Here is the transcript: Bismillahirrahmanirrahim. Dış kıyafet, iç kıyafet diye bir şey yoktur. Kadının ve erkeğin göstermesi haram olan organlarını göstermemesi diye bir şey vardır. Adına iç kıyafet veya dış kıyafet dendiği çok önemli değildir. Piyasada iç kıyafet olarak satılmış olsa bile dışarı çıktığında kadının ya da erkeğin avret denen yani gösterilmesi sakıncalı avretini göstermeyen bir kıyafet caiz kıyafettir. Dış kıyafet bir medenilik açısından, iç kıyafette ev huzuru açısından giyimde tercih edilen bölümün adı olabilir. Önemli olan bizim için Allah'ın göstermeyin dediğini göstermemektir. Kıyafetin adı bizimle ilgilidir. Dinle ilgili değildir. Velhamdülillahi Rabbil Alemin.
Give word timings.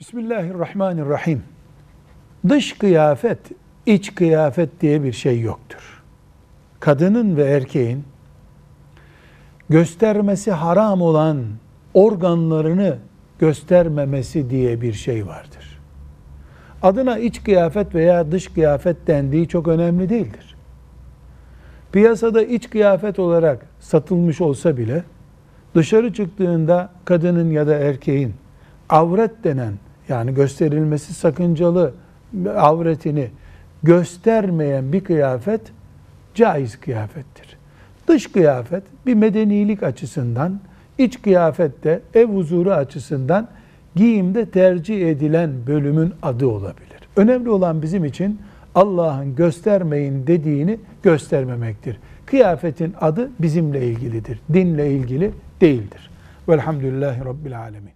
Bismillahirrahmanirrahim. 0.00 1.42
Dış 2.48 2.72
kıyafet, 2.72 3.38
iç 3.86 4.14
kıyafet 4.14 4.80
diye 4.80 5.02
bir 5.02 5.12
şey 5.12 5.40
yoktur. 5.40 6.02
Kadının 6.80 7.36
ve 7.36 7.44
erkeğin 7.44 8.04
göstermesi 9.68 10.52
haram 10.52 11.02
olan 11.02 11.44
organlarını 11.94 12.98
göstermemesi 13.38 14.50
diye 14.50 14.80
bir 14.80 14.92
şey 14.92 15.26
vardır. 15.26 15.80
Adına 16.82 17.18
iç 17.18 17.42
kıyafet 17.42 17.94
veya 17.94 18.32
dış 18.32 18.48
kıyafet 18.48 19.06
dendiği 19.06 19.48
çok 19.48 19.68
önemli 19.68 20.08
değildir. 20.08 20.56
Piyasada 21.92 22.42
iç 22.42 22.70
kıyafet 22.70 23.18
olarak 23.18 23.66
satılmış 23.80 24.40
olsa 24.40 24.76
bile 24.76 25.04
dışarı 25.74 26.12
çıktığında 26.12 26.90
kadının 27.04 27.50
ya 27.50 27.66
da 27.66 27.74
erkeğin 27.74 28.34
avret 28.88 29.44
denen 29.44 29.72
yani 30.08 30.34
gösterilmesi 30.34 31.14
sakıncalı 31.14 31.92
avretini 32.56 33.28
göstermeyen 33.82 34.92
bir 34.92 35.04
kıyafet 35.04 35.60
caiz 36.34 36.80
kıyafettir. 36.80 37.56
Dış 38.08 38.32
kıyafet 38.32 38.82
bir 39.06 39.14
medenilik 39.14 39.82
açısından, 39.82 40.60
iç 40.98 41.22
kıyafette 41.22 42.00
ev 42.14 42.26
huzuru 42.26 42.72
açısından 42.72 43.48
giyimde 43.94 44.50
tercih 44.50 45.08
edilen 45.08 45.50
bölümün 45.66 46.12
adı 46.22 46.46
olabilir. 46.46 47.08
Önemli 47.16 47.50
olan 47.50 47.82
bizim 47.82 48.04
için 48.04 48.40
Allah'ın 48.74 49.36
göstermeyin 49.36 50.26
dediğini 50.26 50.78
göstermemektir. 51.02 51.98
Kıyafetin 52.26 52.94
adı 53.00 53.30
bizimle 53.38 53.86
ilgilidir. 53.86 54.40
Dinle 54.52 54.90
ilgili 54.90 55.32
değildir. 55.60 56.10
Velhamdülillahi 56.48 57.24
Rabbil 57.24 57.58
Alemin. 57.58 57.95